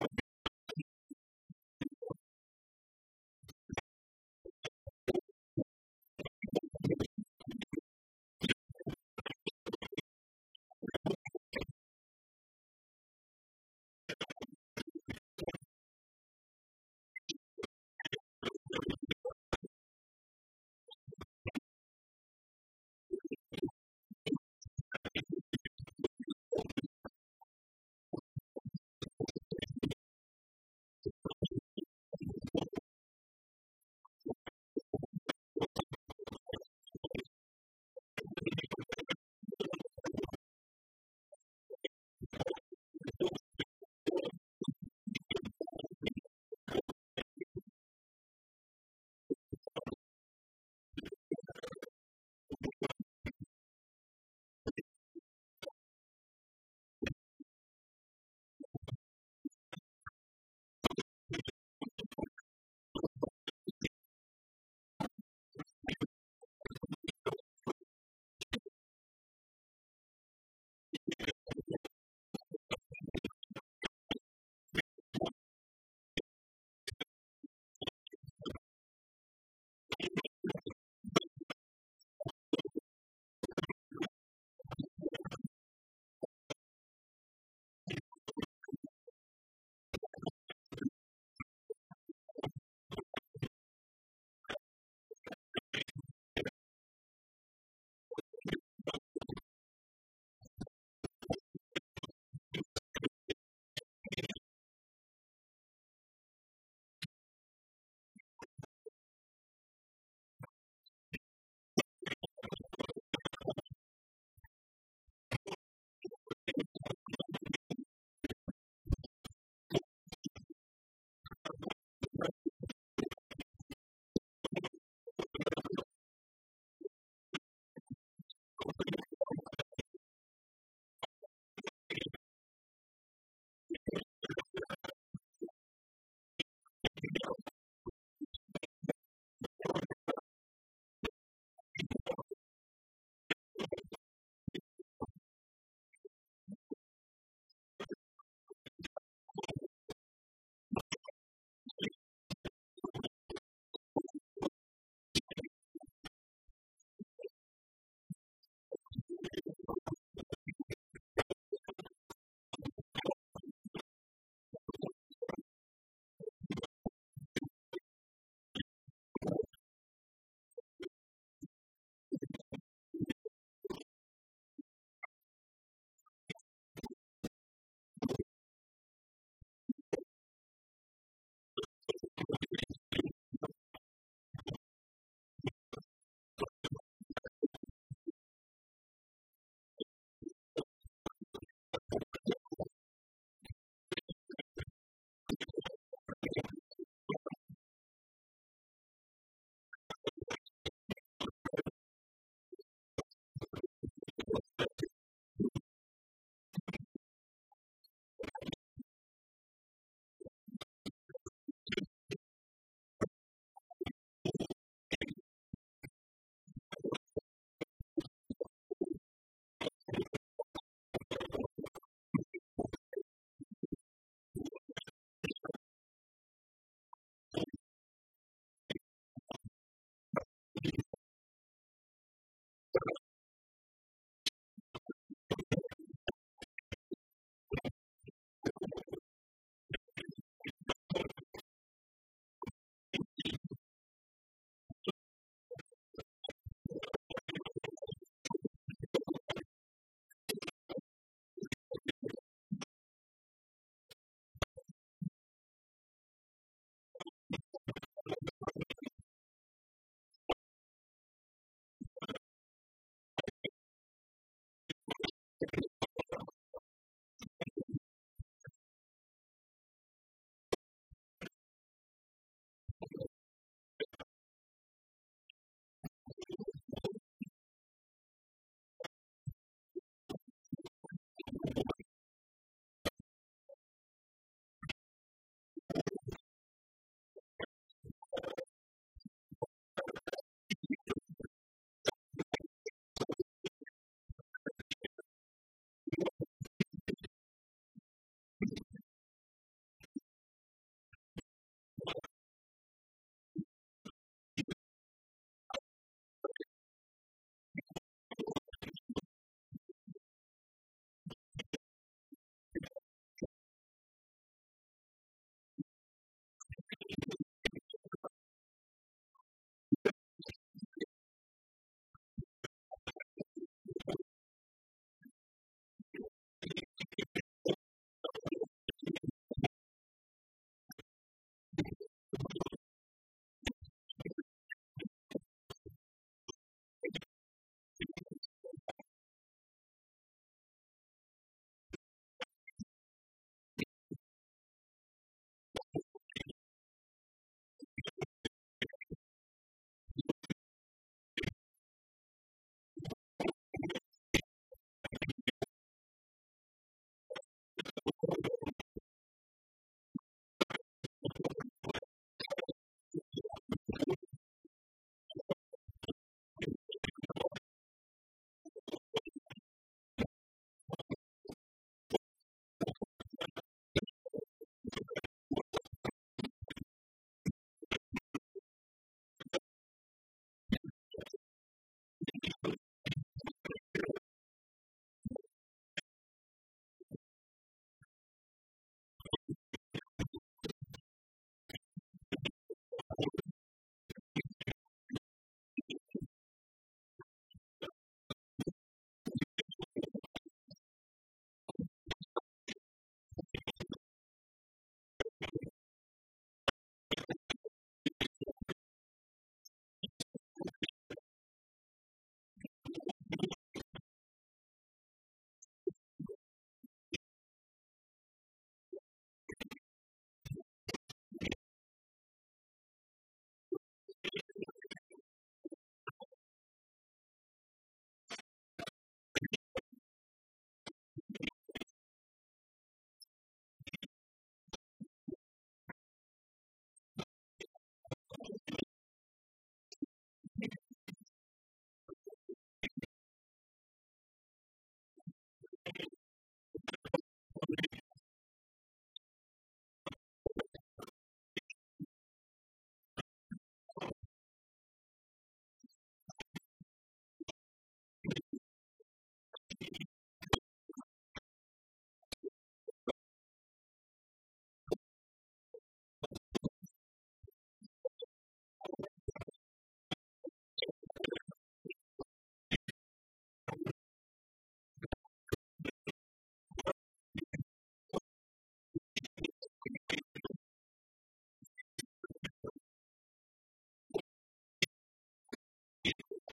[0.00, 0.21] you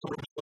[0.00, 0.41] Thank you.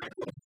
[0.00, 0.39] Thank you.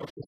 [0.00, 0.27] with this.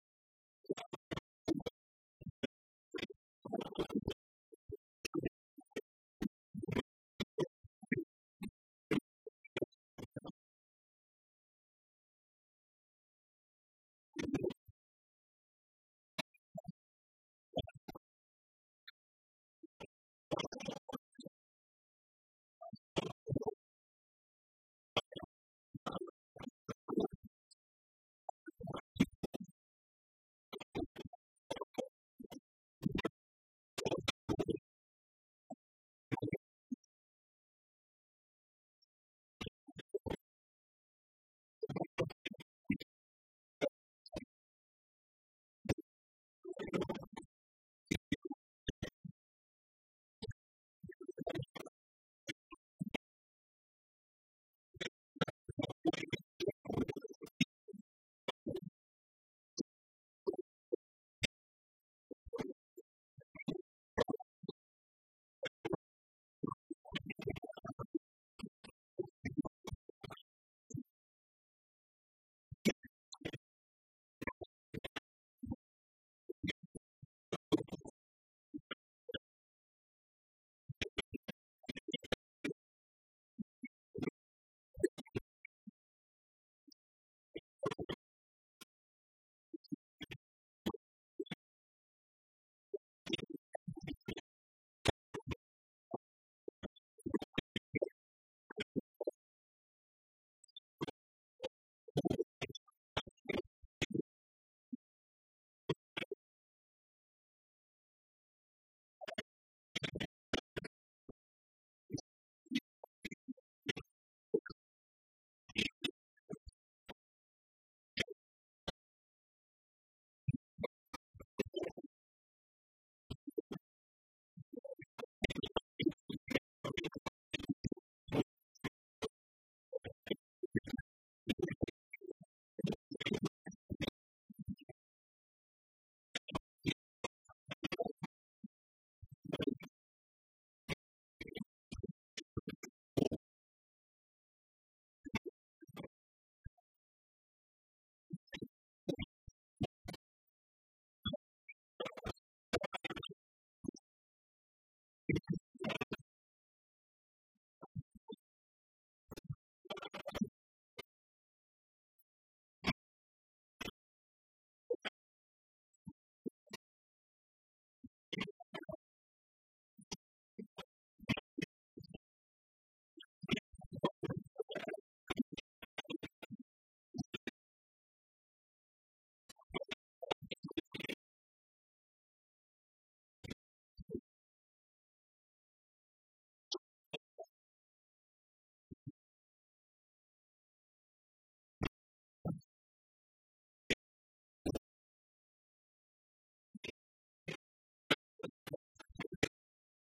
[55.93, 56.20] way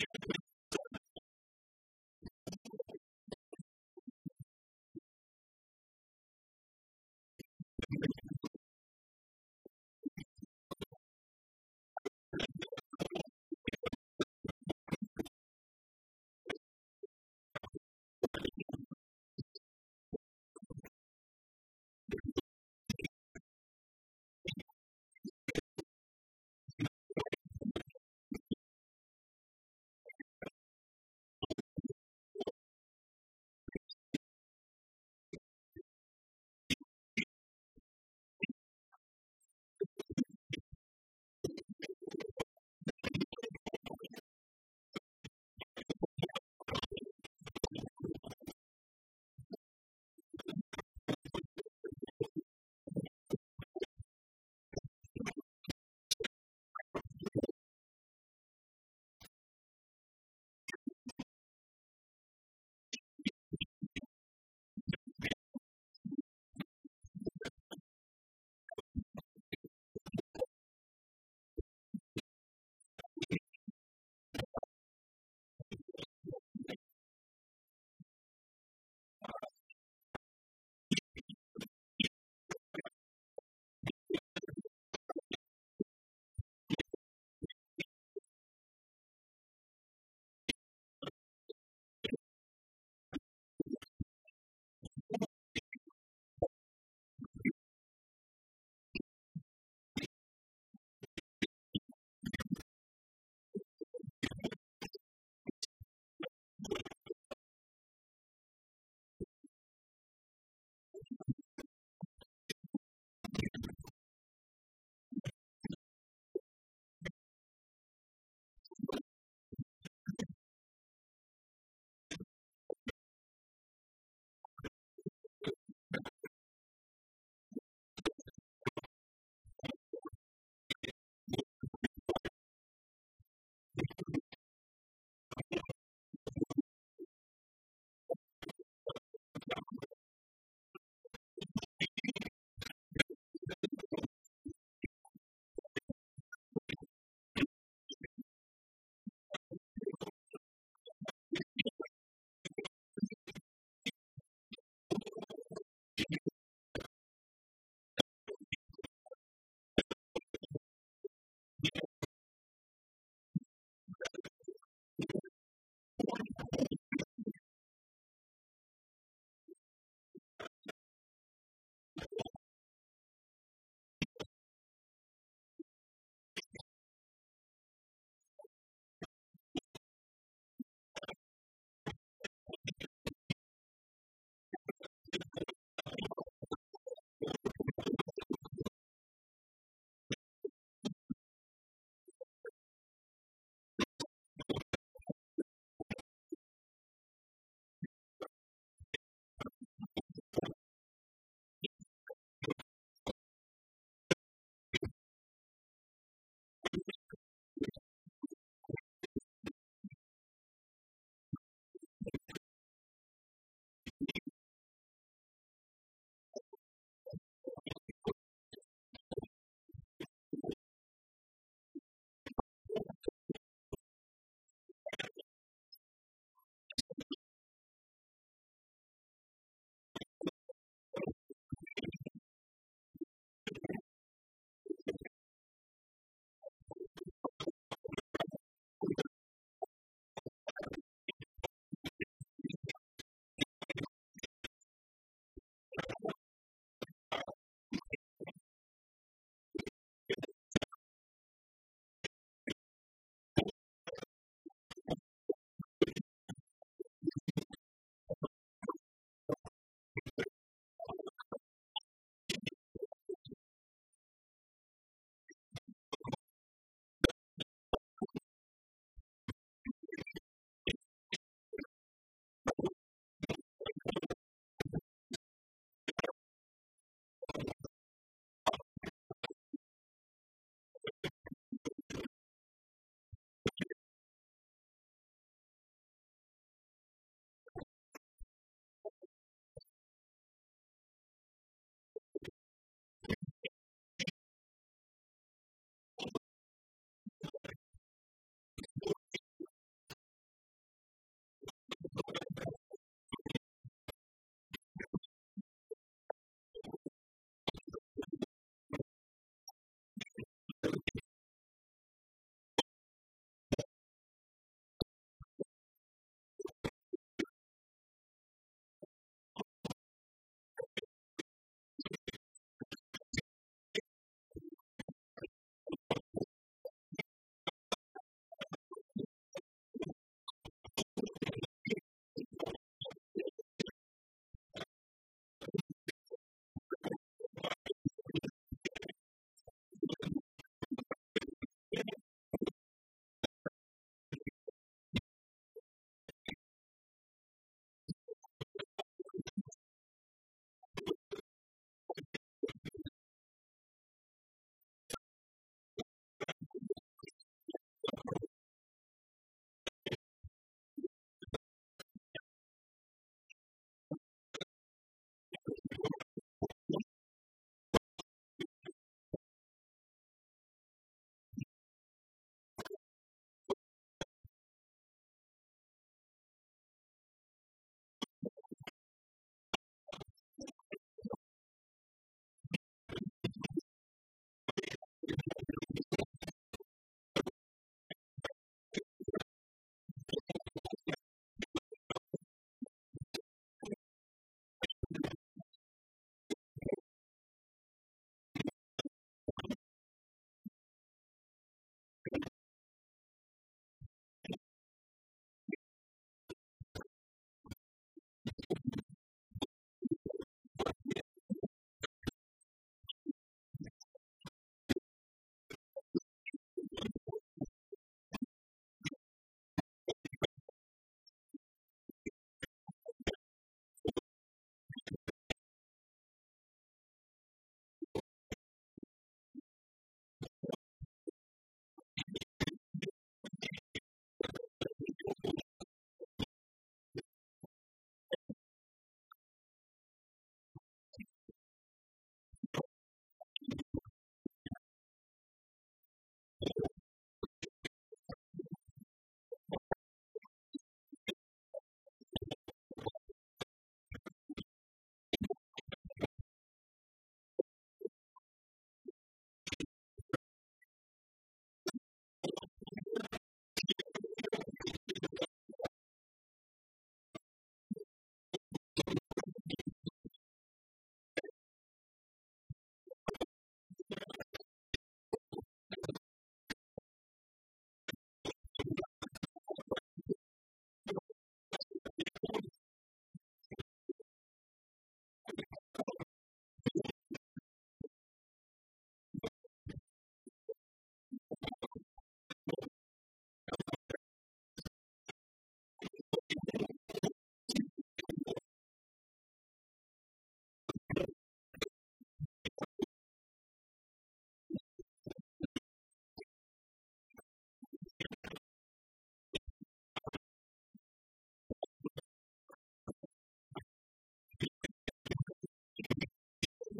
[0.00, 0.43] you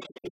[0.01, 0.34] Thank you.